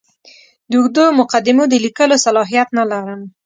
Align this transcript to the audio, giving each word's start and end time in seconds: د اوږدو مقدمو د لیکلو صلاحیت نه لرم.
د 0.69 0.71
اوږدو 0.79 1.05
مقدمو 1.19 1.63
د 1.69 1.73
لیکلو 1.85 2.15
صلاحیت 2.25 2.67
نه 2.77 2.83
لرم. 2.91 3.21